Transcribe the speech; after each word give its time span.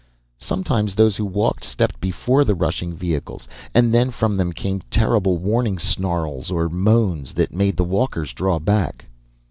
Sometimes 0.39 0.95
those 0.95 1.17
who 1.17 1.25
walked 1.27 1.63
stepped 1.63 2.01
before 2.01 2.43
the 2.43 2.55
rushing 2.55 2.95
vehicles, 2.95 3.47
and 3.71 3.93
then 3.93 4.09
from 4.09 4.35
them 4.35 4.51
came 4.51 4.81
terrible 4.89 5.37
warning 5.37 5.77
snarls 5.77 6.49
or 6.49 6.69
moans 6.69 7.33
that 7.35 7.53
made 7.53 7.77
the 7.77 7.83
walkers 7.83 8.33
draw 8.33 8.57
back. 8.57 9.05